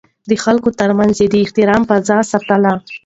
[0.29, 2.73] د خلکو ترمنځ يې د احترام فضا ساتله.